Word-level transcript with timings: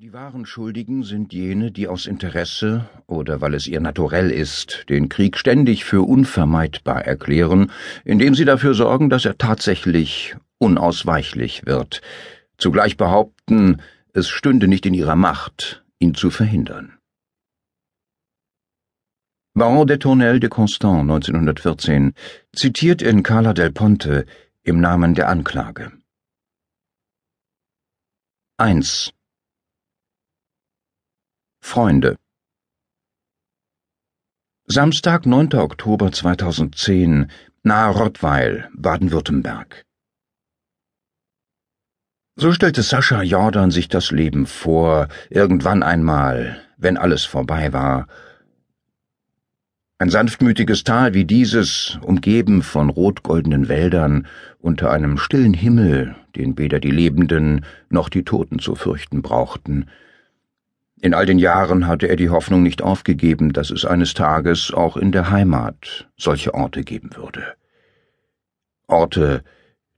Die 0.00 0.12
wahren 0.12 0.46
Schuldigen 0.46 1.02
sind 1.02 1.32
jene, 1.32 1.72
die 1.72 1.88
aus 1.88 2.06
Interesse 2.06 2.88
oder 3.08 3.40
weil 3.40 3.52
es 3.54 3.66
ihr 3.66 3.80
naturell 3.80 4.30
ist, 4.30 4.84
den 4.88 5.08
Krieg 5.08 5.36
ständig 5.36 5.84
für 5.84 6.02
unvermeidbar 6.02 7.04
erklären, 7.04 7.72
indem 8.04 8.36
sie 8.36 8.44
dafür 8.44 8.74
sorgen, 8.74 9.10
dass 9.10 9.24
er 9.24 9.38
tatsächlich 9.38 10.36
unausweichlich 10.58 11.66
wird, 11.66 12.00
zugleich 12.58 12.96
behaupten, 12.96 13.82
es 14.12 14.28
stünde 14.28 14.68
nicht 14.68 14.86
in 14.86 14.94
ihrer 14.94 15.16
Macht, 15.16 15.84
ihn 15.98 16.14
zu 16.14 16.30
verhindern. 16.30 16.96
Baron 19.54 19.88
de 19.88 19.96
Tournelle 19.96 20.38
de 20.38 20.48
Constant 20.48 21.10
1914 21.10 22.14
zitiert 22.54 23.02
in 23.02 23.24
Carla 23.24 23.52
del 23.52 23.72
Ponte 23.72 24.26
im 24.62 24.80
Namen 24.80 25.14
der 25.14 25.28
Anklage. 25.28 25.90
1. 28.58 29.12
Freunde 31.60 32.16
Samstag, 34.66 35.26
9. 35.26 35.54
Oktober 35.54 36.12
2010, 36.12 37.30
nahe 37.62 37.94
Rottweil, 37.94 38.68
Baden-Württemberg. 38.74 39.84
So 42.36 42.52
stellte 42.52 42.82
Sascha 42.82 43.22
Jordan 43.22 43.70
sich 43.70 43.88
das 43.88 44.10
Leben 44.10 44.46
vor, 44.46 45.08
irgendwann 45.30 45.82
einmal, 45.82 46.60
wenn 46.76 46.96
alles 46.96 47.24
vorbei 47.24 47.72
war. 47.72 48.06
Ein 49.98 50.10
sanftmütiges 50.10 50.84
Tal 50.84 51.14
wie 51.14 51.24
dieses, 51.24 51.98
umgeben 52.02 52.62
von 52.62 52.88
rotgoldenen 52.88 53.68
Wäldern, 53.68 54.28
unter 54.60 54.92
einem 54.92 55.18
stillen 55.18 55.54
Himmel, 55.54 56.14
den 56.36 56.56
weder 56.56 56.78
die 56.78 56.92
Lebenden 56.92 57.64
noch 57.90 58.08
die 58.08 58.22
Toten 58.22 58.60
zu 58.60 58.76
fürchten 58.76 59.22
brauchten, 59.22 59.90
in 61.00 61.14
all 61.14 61.26
den 61.26 61.38
Jahren 61.38 61.86
hatte 61.86 62.08
er 62.08 62.16
die 62.16 62.30
Hoffnung 62.30 62.62
nicht 62.62 62.82
aufgegeben, 62.82 63.52
dass 63.52 63.70
es 63.70 63.84
eines 63.84 64.14
Tages 64.14 64.72
auch 64.72 64.96
in 64.96 65.12
der 65.12 65.30
Heimat 65.30 66.08
solche 66.16 66.54
Orte 66.54 66.82
geben 66.82 67.10
würde. 67.14 67.54
Orte, 68.88 69.44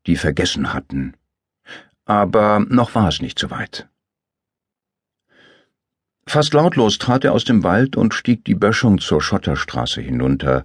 die 0.06 0.16
vergessen 0.16 0.72
hatten. 0.74 1.14
Aber 2.04 2.60
noch 2.68 2.94
war 2.94 3.08
es 3.08 3.22
nicht 3.22 3.38
so 3.38 3.50
weit. 3.50 3.88
Fast 6.26 6.54
lautlos 6.54 6.98
trat 6.98 7.24
er 7.24 7.32
aus 7.32 7.44
dem 7.44 7.64
Wald 7.64 7.96
und 7.96 8.14
stieg 8.14 8.44
die 8.44 8.54
Böschung 8.54 8.98
zur 8.98 9.20
Schotterstraße 9.20 10.00
hinunter. 10.00 10.64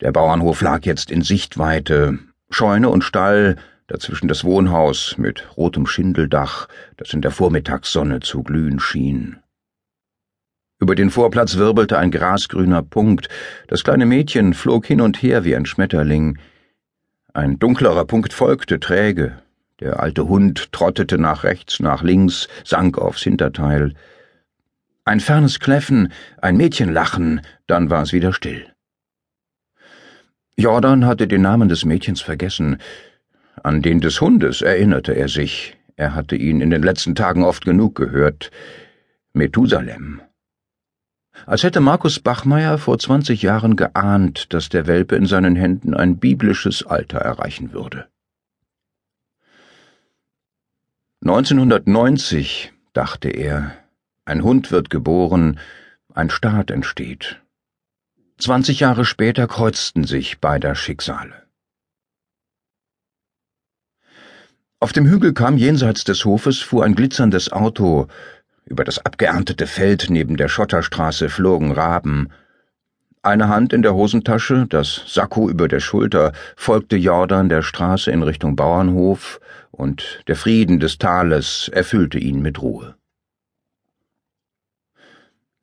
Der 0.00 0.12
Bauernhof 0.12 0.60
lag 0.62 0.84
jetzt 0.84 1.10
in 1.10 1.22
Sichtweite, 1.22 2.18
Scheune 2.48 2.88
und 2.88 3.02
Stall, 3.02 3.56
dazwischen 3.86 4.28
das 4.28 4.44
Wohnhaus 4.44 5.18
mit 5.18 5.56
rotem 5.56 5.86
Schindeldach, 5.86 6.68
das 6.96 7.12
in 7.12 7.22
der 7.22 7.32
Vormittagssonne 7.32 8.20
zu 8.20 8.42
glühen 8.42 8.80
schien. 8.80 9.40
Über 10.84 10.96
den 10.96 11.08
Vorplatz 11.08 11.56
wirbelte 11.56 11.96
ein 11.96 12.10
grasgrüner 12.10 12.82
Punkt. 12.82 13.30
Das 13.68 13.84
kleine 13.84 14.04
Mädchen 14.04 14.52
flog 14.52 14.84
hin 14.84 15.00
und 15.00 15.22
her 15.22 15.42
wie 15.42 15.56
ein 15.56 15.64
Schmetterling. 15.64 16.36
Ein 17.32 17.58
dunklerer 17.58 18.04
Punkt 18.04 18.34
folgte 18.34 18.78
träge. 18.80 19.38
Der 19.80 20.00
alte 20.00 20.28
Hund 20.28 20.72
trottete 20.72 21.16
nach 21.16 21.42
rechts, 21.42 21.80
nach 21.80 22.02
links, 22.02 22.48
sank 22.64 22.98
aufs 22.98 23.22
Hinterteil. 23.22 23.94
Ein 25.06 25.20
fernes 25.20 25.58
Kläffen, 25.58 26.12
ein 26.42 26.58
Mädchenlachen, 26.58 27.40
dann 27.66 27.88
war 27.88 28.02
es 28.02 28.12
wieder 28.12 28.34
still. 28.34 28.66
Jordan 30.58 31.06
hatte 31.06 31.26
den 31.26 31.40
Namen 31.40 31.70
des 31.70 31.86
Mädchens 31.86 32.20
vergessen. 32.20 32.76
An 33.62 33.80
den 33.80 34.02
des 34.02 34.20
Hundes 34.20 34.60
erinnerte 34.60 35.12
er 35.12 35.30
sich. 35.30 35.78
Er 35.96 36.14
hatte 36.14 36.36
ihn 36.36 36.60
in 36.60 36.68
den 36.68 36.82
letzten 36.82 37.14
Tagen 37.14 37.42
oft 37.42 37.64
genug 37.64 37.94
gehört. 37.94 38.50
Methusalem 39.32 40.20
als 41.46 41.62
hätte 41.62 41.80
Markus 41.80 42.20
Bachmeier 42.20 42.78
vor 42.78 42.98
zwanzig 42.98 43.42
Jahren 43.42 43.76
geahnt, 43.76 44.52
dass 44.52 44.68
der 44.68 44.86
Welpe 44.86 45.16
in 45.16 45.26
seinen 45.26 45.56
Händen 45.56 45.94
ein 45.94 46.18
biblisches 46.18 46.84
Alter 46.84 47.18
erreichen 47.18 47.72
würde. 47.72 48.08
1990, 51.22 52.72
dachte 52.92 53.30
er, 53.30 53.72
ein 54.24 54.42
Hund 54.42 54.70
wird 54.70 54.90
geboren, 54.90 55.58
ein 56.12 56.30
Staat 56.30 56.70
entsteht. 56.70 57.40
Zwanzig 58.38 58.80
Jahre 58.80 59.04
später 59.04 59.46
kreuzten 59.46 60.04
sich 60.04 60.40
beider 60.40 60.74
Schicksale. 60.74 61.44
Auf 64.80 64.92
dem 64.92 65.06
Hügel 65.06 65.32
kam 65.32 65.56
jenseits 65.56 66.04
des 66.04 66.24
Hofes 66.26 66.60
fuhr 66.60 66.84
ein 66.84 66.94
glitzerndes 66.94 67.50
Auto, 67.50 68.08
über 68.66 68.84
das 68.84 69.04
abgeerntete 69.04 69.66
Feld 69.66 70.06
neben 70.08 70.36
der 70.36 70.48
Schotterstraße 70.48 71.28
flogen 71.28 71.72
Raben. 71.72 72.30
Eine 73.22 73.48
Hand 73.48 73.72
in 73.72 73.82
der 73.82 73.94
Hosentasche, 73.94 74.66
das 74.68 75.02
Sakko 75.06 75.48
über 75.48 75.68
der 75.68 75.80
Schulter, 75.80 76.32
folgte 76.56 76.96
Jordan 76.96 77.48
der 77.48 77.62
Straße 77.62 78.10
in 78.10 78.22
Richtung 78.22 78.56
Bauernhof, 78.56 79.40
und 79.70 80.22
der 80.28 80.36
Frieden 80.36 80.78
des 80.78 80.98
Tales 80.98 81.68
erfüllte 81.72 82.18
ihn 82.18 82.40
mit 82.42 82.62
Ruhe. 82.62 82.94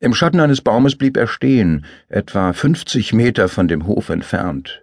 Im 0.00 0.14
Schatten 0.14 0.40
eines 0.40 0.60
Baumes 0.60 0.96
blieb 0.96 1.16
er 1.16 1.28
stehen, 1.28 1.86
etwa 2.08 2.52
fünfzig 2.52 3.12
Meter 3.12 3.48
von 3.48 3.68
dem 3.68 3.86
Hof 3.86 4.08
entfernt. 4.08 4.82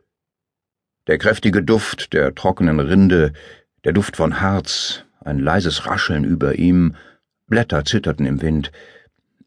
Der 1.07 1.17
kräftige 1.17 1.61
Duft 1.61 2.13
der 2.13 2.33
trockenen 2.33 2.79
Rinde, 2.79 3.33
der 3.83 3.91
Duft 3.91 4.15
von 4.15 4.39
Harz, 4.39 5.03
ein 5.19 5.39
leises 5.39 5.85
Rascheln 5.85 6.23
über 6.23 6.55
ihm, 6.55 6.95
Blätter 7.49 7.83
zitterten 7.83 8.25
im 8.25 8.41
Wind. 8.41 8.71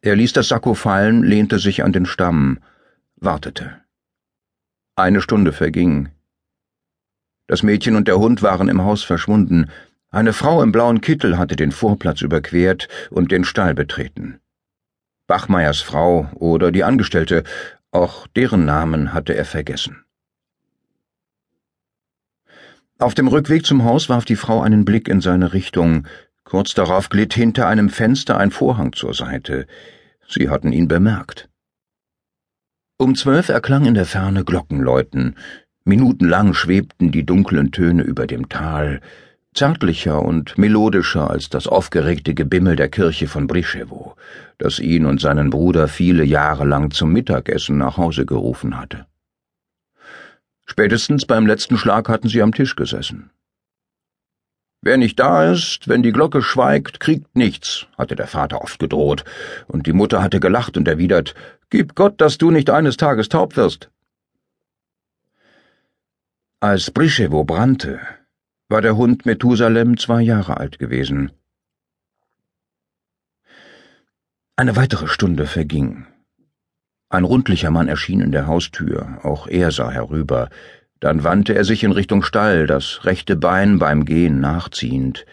Er 0.01 0.17
ließ 0.17 0.33
das 0.33 0.49
Sakko 0.49 0.75
fallen, 0.75 1.23
lehnte 1.23 1.59
sich 1.59 1.85
an 1.85 1.93
den 1.93 2.07
Stamm, 2.07 2.59
wartete. 3.17 3.81
Eine 4.97 5.23
Stunde 5.23 5.53
verging. 5.53 6.11
Das 7.47 7.63
Mädchen 7.63 7.97
und 7.97 8.09
der 8.09 8.19
Hund 8.19 8.43
waren 8.43 8.69
im 8.69 8.83
Haus 8.83 9.03
verschwunden. 9.03 9.71
Eine 10.11 10.33
Frau 10.33 10.63
im 10.63 10.73
blauen 10.73 11.01
Kittel 11.01 11.39
hatte 11.39 11.57
den 11.57 11.73
Vorplatz 11.73 12.21
überquert 12.21 12.89
und 13.11 13.33
den 13.33 13.45
Stall 13.45 13.75
betreten. 13.75 14.41
Bachmeiers 15.27 15.81
Frau 15.81 16.31
oder 16.35 16.73
die 16.73 16.85
Angestellte, 16.85 17.45
auch 17.91 18.27
deren 18.27 18.65
Namen 18.65 19.13
hatte 19.13 19.35
er 19.35 19.45
vergessen. 19.45 20.05
Auf 22.99 23.15
dem 23.15 23.29
Rückweg 23.29 23.67
zum 23.67 23.85
Haus 23.85 24.09
warf 24.09 24.25
die 24.25 24.37
Frau 24.37 24.61
einen 24.61 24.85
Blick 24.85 25.09
in 25.09 25.21
seine 25.21 25.53
Richtung, 25.53 26.07
Kurz 26.53 26.75
darauf 26.75 27.09
glitt 27.09 27.33
hinter 27.33 27.67
einem 27.67 27.89
Fenster 27.89 28.37
ein 28.37 28.51
Vorhang 28.51 28.93
zur 28.93 29.15
Seite. 29.15 29.67
Sie 30.29 30.51
hatten 30.51 30.71
ihn 30.71 30.87
bemerkt. 30.87 31.49
Um 32.99 33.15
zwölf 33.15 33.49
erklang 33.49 33.87
in 33.87 33.95
der 33.95 34.05
Ferne 34.05 34.45
Glockenläuten. 34.45 35.37
Minutenlang 35.85 36.53
schwebten 36.53 37.11
die 37.11 37.25
dunklen 37.25 37.73
Töne 37.73 38.03
über 38.03 38.27
dem 38.27 38.51
Tal, 38.51 39.01
zärtlicher 39.55 40.21
und 40.21 40.59
melodischer 40.59 41.31
als 41.31 41.49
das 41.49 41.67
aufgeregte 41.67 42.35
Gebimmel 42.35 42.77
der 42.77 42.91
Kirche 42.91 43.29
von 43.29 43.47
Brischewo, 43.47 44.15
das 44.59 44.79
ihn 44.79 45.07
und 45.07 45.23
seinen 45.23 45.49
Bruder 45.49 45.89
viele 45.89 46.23
Jahre 46.23 46.67
lang 46.67 46.91
zum 46.91 47.15
Mittagessen 47.15 47.79
nach 47.79 47.97
Hause 47.97 48.27
gerufen 48.27 48.79
hatte. 48.79 49.07
Spätestens 50.67 51.25
beim 51.25 51.47
letzten 51.47 51.79
Schlag 51.79 52.11
hatten 52.11 52.29
sie 52.29 52.43
am 52.43 52.53
Tisch 52.53 52.77
gesessen. 52.77 53.31
Wer 54.85 54.97
nicht 54.97 55.21
da 55.21 55.53
ist, 55.53 55.87
wenn 55.87 56.03
die 56.03 56.11
Glocke 56.11 56.43
schweigt, 56.43 56.99
kriegt 56.99 57.37
nichts, 57.37 57.87
hatte 57.97 58.17
der 58.17 58.27
Vater 58.27 58.63
oft 58.63 58.81
gedroht, 58.81 59.25
und 59.69 59.87
die 59.87 59.93
Mutter 59.93 60.21
hatte 60.21 60.41
gelacht 60.41 60.77
und 60.77 60.89
erwidert, 60.89 61.35
Gib 61.71 61.95
Gott, 61.95 62.21
dass 62.21 62.37
du 62.37 62.51
nicht 62.51 62.69
eines 62.69 62.97
Tages 62.97 63.29
taub 63.29 63.57
wirst. 63.57 63.91
Als 66.61 66.91
Brischewo 66.91 67.45
brannte, 67.45 68.01
war 68.69 68.83
der 68.83 68.97
Hund 68.97 69.25
Methusalem 69.25 69.97
zwei 69.97 70.21
Jahre 70.21 70.59
alt 70.59 70.79
gewesen. 70.79 71.31
Eine 74.57 74.77
weitere 74.77 75.07
Stunde 75.07 75.47
verging. 75.47 76.07
Ein 77.09 77.25
rundlicher 77.25 77.71
Mann 77.71 77.89
erschien 77.89 78.21
in 78.21 78.33
der 78.33 78.47
Haustür, 78.47 79.21
auch 79.23 79.47
er 79.47 79.71
sah 79.71 79.91
herüber, 79.91 80.51
dann 81.03 81.25
wandte 81.25 81.57
er 81.57 81.65
sich 81.65 81.83
in 81.83 81.91
Richtung 81.91 82.23
Stall, 82.23 82.69
das 82.69 83.05
rechte 83.05 83.35
Bein 83.35 83.81
beim 83.81 84.05
Gehen 84.05 84.39
nachziehend. 84.39 85.27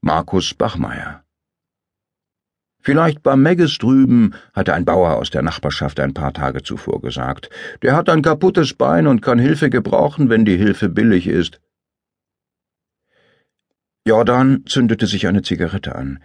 Markus 0.00 0.52
Bachmeier. 0.52 1.22
Vielleicht 2.80 3.22
beim 3.22 3.40
Megges 3.40 3.78
drüben, 3.78 4.34
hatte 4.52 4.74
ein 4.74 4.84
Bauer 4.84 5.14
aus 5.14 5.30
der 5.30 5.42
Nachbarschaft 5.42 6.00
ein 6.00 6.12
paar 6.12 6.32
Tage 6.32 6.64
zuvor 6.64 7.00
gesagt. 7.00 7.50
Der 7.82 7.94
hat 7.94 8.08
ein 8.08 8.20
kaputtes 8.20 8.74
Bein 8.74 9.06
und 9.06 9.22
kann 9.22 9.38
Hilfe 9.38 9.70
gebrauchen, 9.70 10.28
wenn 10.28 10.44
die 10.44 10.56
Hilfe 10.56 10.88
billig 10.88 11.28
ist. 11.28 11.60
Jordan 14.04 14.64
zündete 14.66 15.06
sich 15.06 15.28
eine 15.28 15.42
Zigarette 15.42 15.94
an. 15.94 16.20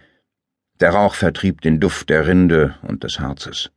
Der 0.80 0.90
Rauch 0.90 1.14
vertrieb 1.14 1.60
den 1.60 1.78
Duft 1.78 2.10
der 2.10 2.26
Rinde 2.26 2.74
und 2.82 3.04
des 3.04 3.20
Harzes. 3.20 3.70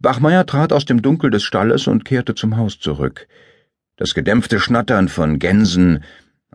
Bachmeier 0.00 0.44
trat 0.44 0.70
aus 0.74 0.84
dem 0.84 1.00
Dunkel 1.00 1.30
des 1.30 1.44
Stalles 1.44 1.86
und 1.86 2.04
kehrte 2.04 2.34
zum 2.34 2.58
Haus 2.58 2.78
zurück 2.78 3.26
das 4.00 4.14
gedämpfte 4.14 4.58
Schnattern 4.58 5.08
von 5.08 5.38
Gänsen, 5.38 6.02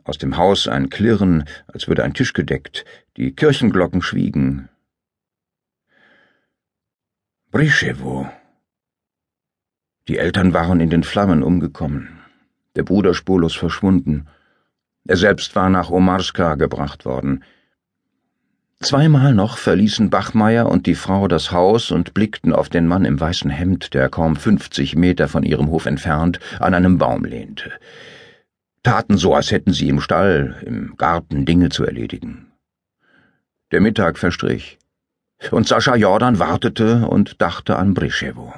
aus 0.04 0.18
dem 0.18 0.36
Haus 0.36 0.68
ein 0.68 0.90
Klirren, 0.90 1.44
als 1.68 1.88
würde 1.88 2.04
ein 2.04 2.16
Tisch 2.16 2.34
gedeckt, 2.34 2.86
die 3.18 3.36
Kirchenglocken 3.36 4.02
schwiegen. 4.02 4.68
Brischewo. 7.52 8.28
Die 10.08 10.18
Eltern 10.18 10.56
waren 10.56 10.80
in 10.80 10.90
den 10.90 11.04
Flammen 11.04 11.44
umgekommen, 11.44 12.20
der 12.76 12.82
Bruder 12.82 13.14
spurlos 13.14 13.56
verschwunden. 13.56 14.28
Er 15.08 15.16
selbst 15.16 15.56
war 15.56 15.70
nach 15.70 15.92
Omarska 15.92 16.56
gebracht 16.56 17.06
worden, 17.06 17.44
Zweimal 18.86 19.34
noch 19.34 19.58
verließen 19.58 20.12
Bachmeier 20.12 20.70
und 20.70 20.86
die 20.86 20.94
Frau 20.94 21.28
das 21.28 21.52
Haus 21.52 21.90
und 21.90 22.14
blickten 22.14 22.54
auf 22.54 22.70
den 22.70 22.86
Mann 22.86 23.04
im 23.04 23.20
weißen 23.20 23.50
Hemd, 23.50 23.96
der 23.96 24.10
kaum 24.10 24.36
fünfzig 24.36 24.96
Meter 24.96 25.28
von 25.28 25.42
ihrem 25.42 25.70
Hof 25.70 25.88
entfernt 25.88 26.40
an 26.60 26.76
einem 26.76 27.00
Baum 27.00 27.26
lehnte. 27.26 27.72
Taten 28.84 29.18
so, 29.18 29.34
als 29.34 29.50
hätten 29.50 29.74
sie 29.74 29.90
im 29.90 30.02
Stall, 30.02 30.62
im 30.64 30.98
Garten 30.98 31.46
Dinge 31.46 31.70
zu 31.70 31.84
erledigen. 31.84 32.52
Der 33.72 33.82
Mittag 33.82 34.20
verstrich, 34.20 34.78
und 35.50 35.68
Sascha 35.68 35.96
Jordan 35.96 36.38
wartete 36.38 37.08
und 37.08 37.42
dachte 37.42 37.78
an 37.78 37.96
Brischewo. 37.96 38.54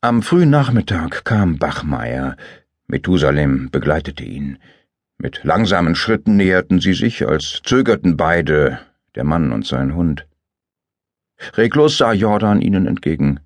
Am 0.00 0.22
frühen 0.22 0.50
Nachmittag 0.50 1.24
kam 1.24 1.58
Bachmeier. 1.58 2.36
Methusalem 2.88 3.70
begleitete 3.70 4.24
ihn. 4.24 4.58
Mit 5.18 5.44
langsamen 5.44 5.94
Schritten 5.94 6.36
näherten 6.36 6.80
sie 6.80 6.92
sich, 6.92 7.26
als 7.26 7.62
zögerten 7.64 8.16
beide, 8.16 8.80
der 9.14 9.24
Mann 9.24 9.52
und 9.52 9.66
sein 9.66 9.94
Hund. 9.94 10.26
Reglos 11.54 11.96
sah 11.96 12.12
Jordan 12.12 12.60
ihnen 12.60 12.86
entgegen. 12.86 13.40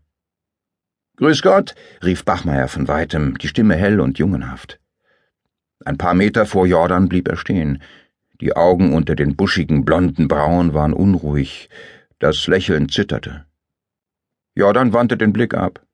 Grüß 1.17 1.43
Gott, 1.43 1.75
rief 2.03 2.25
Bachmeier 2.25 2.67
von 2.67 2.89
weitem, 2.89 3.39
die 3.39 3.49
Stimme 3.49 3.77
hell 3.77 4.01
und 4.01 4.19
jungenhaft. 4.19 4.81
Ein 5.85 5.97
paar 5.97 6.15
Meter 6.15 6.45
vor 6.45 6.67
Jordan 6.67 7.09
blieb 7.09 7.29
er 7.29 7.37
stehen. 7.37 7.83
Die 8.41 8.57
Augen 8.57 8.93
unter 8.93 9.15
den 9.15 9.37
buschigen 9.37 9.85
blonden 9.85 10.29
Brauen 10.29 10.75
waren 10.75 10.93
unruhig, 10.93 11.69
das 12.19 12.47
Lächeln 12.47 12.89
zitterte. 12.89 13.45
Jordan 14.55 14.93
wandte 14.93 15.17
den 15.17 15.33
Blick 15.33 15.55
ab. 15.55 15.87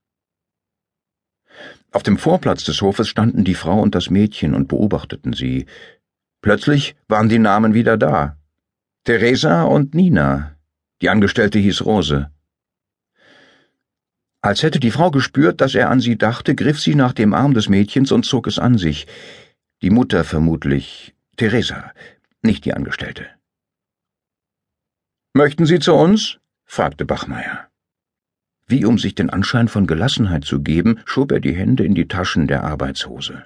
Auf 1.96 2.02
dem 2.02 2.18
Vorplatz 2.18 2.62
des 2.64 2.82
Hofes 2.82 3.08
standen 3.08 3.42
die 3.42 3.54
Frau 3.54 3.80
und 3.80 3.94
das 3.94 4.10
Mädchen 4.10 4.52
und 4.52 4.68
beobachteten 4.68 5.32
sie. 5.32 5.64
Plötzlich 6.42 6.94
waren 7.08 7.30
die 7.30 7.38
Namen 7.38 7.72
wieder 7.72 7.96
da. 7.96 8.36
Theresa 9.04 9.62
und 9.62 9.94
Nina. 9.94 10.56
Die 11.00 11.08
Angestellte 11.08 11.58
hieß 11.58 11.86
Rose. 11.86 12.30
Als 14.42 14.62
hätte 14.62 14.78
die 14.78 14.90
Frau 14.90 15.10
gespürt, 15.10 15.62
dass 15.62 15.74
er 15.74 15.88
an 15.88 16.00
sie 16.00 16.18
dachte, 16.18 16.54
griff 16.54 16.78
sie 16.78 16.94
nach 16.94 17.14
dem 17.14 17.32
Arm 17.32 17.54
des 17.54 17.70
Mädchens 17.70 18.12
und 18.12 18.26
zog 18.26 18.46
es 18.46 18.58
an 18.58 18.76
sich. 18.76 19.06
Die 19.80 19.88
Mutter 19.88 20.22
vermutlich, 20.22 21.14
Theresa, 21.38 21.92
nicht 22.42 22.66
die 22.66 22.74
Angestellte. 22.74 23.24
Möchten 25.32 25.64
Sie 25.64 25.78
zu 25.78 25.94
uns? 25.94 26.40
fragte 26.66 27.06
Bachmeier. 27.06 27.70
Wie 28.68 28.84
um 28.84 28.98
sich 28.98 29.14
den 29.14 29.30
Anschein 29.30 29.68
von 29.68 29.86
Gelassenheit 29.86 30.44
zu 30.44 30.60
geben, 30.60 30.98
schob 31.04 31.30
er 31.30 31.40
die 31.40 31.54
Hände 31.54 31.84
in 31.84 31.94
die 31.94 32.08
Taschen 32.08 32.48
der 32.48 32.64
Arbeitshose. 32.64 33.44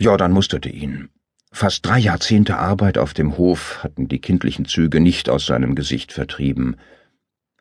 Jordan 0.00 0.30
musterte 0.30 0.68
ihn. 0.68 1.08
Fast 1.50 1.84
drei 1.84 1.98
Jahrzehnte 1.98 2.58
Arbeit 2.58 2.98
auf 2.98 3.14
dem 3.14 3.36
Hof 3.36 3.82
hatten 3.82 4.06
die 4.06 4.20
kindlichen 4.20 4.66
Züge 4.66 5.00
nicht 5.00 5.28
aus 5.28 5.46
seinem 5.46 5.74
Gesicht 5.74 6.12
vertrieben. 6.12 6.76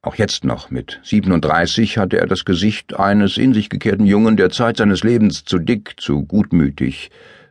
Auch 0.04 0.16
jetzt 0.16 0.44
noch, 0.44 0.70
mit 0.70 1.00
37, 1.04 1.98
hatte 1.98 2.20
er 2.20 2.28
das 2.28 2.46
Gesicht 2.46 2.94
eines 3.00 3.38
in 3.38 3.56
sich 3.56 3.70
gekehrten 3.70 4.06
Jungen, 4.06 4.38
der 4.38 4.52
Zeit 4.52 4.78
seines 4.78 5.04
Lebens 5.04 5.44
zu 5.46 5.58
dick, 5.58 5.96
zu 6.00 6.24
gutmütig, 6.26 7.10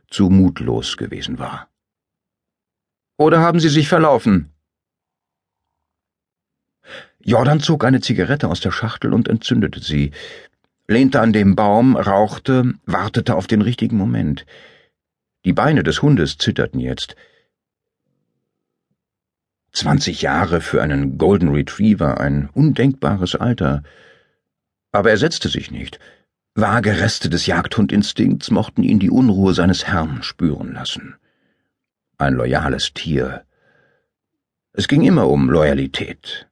zu 0.09 0.29
mutlos 0.29 0.95
gewesen 0.95 1.39
war. 1.39 1.69
Oder 3.17 3.39
haben 3.41 3.59
Sie 3.59 3.69
sich 3.69 3.89
verlaufen? 3.89 4.53
Jordan 7.27 7.59
zog 7.59 7.83
eine 7.83 7.99
Zigarette 7.99 8.47
aus 8.47 8.61
der 8.61 8.71
Schachtel 8.71 9.13
und 9.13 9.27
entzündete 9.27 9.81
sie, 9.81 10.11
lehnte 10.87 11.19
an 11.19 11.33
dem 11.33 11.57
Baum, 11.57 11.97
rauchte, 11.97 12.75
wartete 12.85 13.35
auf 13.35 13.47
den 13.47 13.61
richtigen 13.61 13.97
Moment. 13.97 14.45
Die 15.43 15.51
Beine 15.51 15.83
des 15.83 16.01
Hundes 16.01 16.37
zitterten 16.37 16.79
jetzt. 16.79 17.17
Zwanzig 19.73 20.21
Jahre 20.21 20.61
für 20.61 20.81
einen 20.81 21.17
Golden 21.17 21.49
Retriever, 21.49 22.21
ein 22.21 22.49
undenkbares 22.53 23.35
Alter. 23.35 23.83
Aber 24.93 25.09
er 25.09 25.17
setzte 25.17 25.49
sich 25.49 25.69
nicht. 25.69 25.99
Vage 26.55 27.01
Reste 27.01 27.29
des 27.29 27.45
Jagdhundinstinkts 27.45 28.51
mochten 28.51 28.83
ihn 28.83 28.99
die 28.99 29.11
Unruhe 29.11 29.53
seines 29.53 29.85
Herrn 29.85 30.23
spüren 30.23 30.71
lassen. 30.71 31.17
Ein 32.17 32.35
loyales 32.35 32.93
Tier. 32.93 33.43
Es 34.71 34.87
ging 34.87 35.01
immer 35.01 35.27
um 35.27 35.49
Loyalität. 35.49 36.46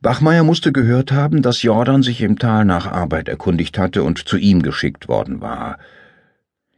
Bachmeier 0.00 0.44
musste 0.44 0.72
gehört 0.72 1.12
haben, 1.12 1.42
dass 1.42 1.62
Jordan 1.62 2.02
sich 2.02 2.20
im 2.20 2.38
Tal 2.38 2.64
nach 2.64 2.86
Arbeit 2.86 3.28
erkundigt 3.28 3.78
hatte 3.78 4.02
und 4.02 4.28
zu 4.28 4.36
ihm 4.36 4.62
geschickt 4.62 5.08
worden 5.08 5.40
war. 5.40 5.78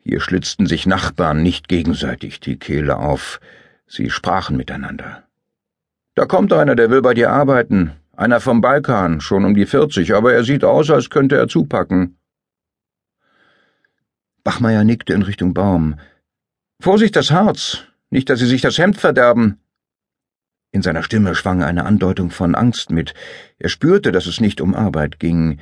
Hier 0.02 0.20
schlitzten 0.20 0.66
sich 0.66 0.86
Nachbarn 0.86 1.42
nicht 1.42 1.68
gegenseitig 1.68 2.40
die 2.40 2.58
Kehle 2.58 2.96
auf, 2.96 3.40
sie 3.86 4.10
sprachen 4.10 4.56
miteinander. 4.56 5.24
Da 6.14 6.26
kommt 6.26 6.52
einer, 6.52 6.76
der 6.76 6.90
will 6.90 7.02
bei 7.02 7.14
dir 7.14 7.30
arbeiten, 7.30 7.92
einer 8.16 8.40
vom 8.40 8.60
Balkan, 8.60 9.20
schon 9.20 9.44
um 9.44 9.54
die 9.54 9.66
vierzig, 9.66 10.14
aber 10.14 10.32
er 10.32 10.44
sieht 10.44 10.64
aus, 10.64 10.90
als 10.90 11.10
könnte 11.10 11.36
er 11.36 11.48
zupacken. 11.48 12.16
Bachmeier 14.44 14.84
nickte 14.84 15.12
in 15.12 15.22
Richtung 15.22 15.54
Baum. 15.54 15.96
Vorsicht 16.80 17.16
das 17.16 17.30
Harz, 17.30 17.84
nicht, 18.10 18.30
dass 18.30 18.38
Sie 18.38 18.46
sich 18.46 18.60
das 18.60 18.78
Hemd 18.78 18.96
verderben. 18.96 19.58
In 20.72 20.82
seiner 20.82 21.02
Stimme 21.02 21.34
schwang 21.34 21.62
eine 21.62 21.84
Andeutung 21.84 22.30
von 22.30 22.54
Angst 22.54 22.90
mit. 22.90 23.14
Er 23.58 23.68
spürte, 23.68 24.12
dass 24.12 24.26
es 24.26 24.40
nicht 24.40 24.60
um 24.60 24.74
Arbeit 24.74 25.18
ging. 25.18 25.60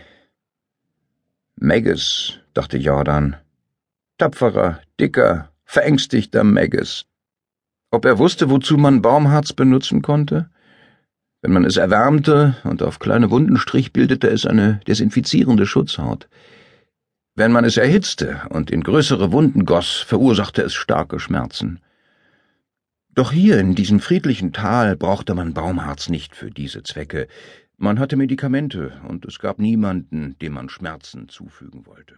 Megges, 1.56 2.38
dachte 2.52 2.78
Jordan. 2.78 3.36
Tapferer, 4.18 4.80
dicker, 4.98 5.50
verängstigter 5.64 6.44
Megges. 6.44 7.06
Ob 7.90 8.04
er 8.04 8.18
wusste, 8.18 8.50
wozu 8.50 8.76
man 8.76 9.02
Baumharz 9.02 9.52
benutzen 9.52 10.02
konnte? 10.02 10.50
Wenn 11.42 11.52
man 11.52 11.64
es 11.64 11.76
erwärmte 11.76 12.56
und 12.64 12.82
auf 12.82 12.98
kleine 12.98 13.30
Wunden 13.30 13.56
strich, 13.56 13.92
bildete 13.92 14.28
es 14.28 14.46
eine 14.46 14.80
desinfizierende 14.86 15.66
Schutzhaut. 15.66 16.28
Wenn 17.34 17.52
man 17.52 17.64
es 17.64 17.76
erhitzte 17.76 18.42
und 18.48 18.70
in 18.70 18.82
größere 18.82 19.30
Wunden 19.30 19.64
goss, 19.64 19.96
verursachte 19.96 20.62
es 20.62 20.72
starke 20.72 21.20
Schmerzen. 21.20 21.80
Doch 23.14 23.30
hier 23.30 23.60
in 23.60 23.76
diesem 23.76 24.00
friedlichen 24.00 24.52
Tal 24.52 24.96
brauchte 24.96 25.36
man 25.36 25.54
Baumharz 25.54 26.08
nicht 26.08 26.34
für 26.34 26.50
diese 26.50 26.82
Zwecke. 26.82 27.28
Man 27.76 28.00
hatte 28.00 28.16
Medikamente, 28.16 29.00
und 29.08 29.24
es 29.24 29.38
gab 29.38 29.60
niemanden, 29.60 30.36
dem 30.40 30.54
man 30.54 30.68
Schmerzen 30.68 31.28
zufügen 31.28 31.86
wollte. 31.86 32.16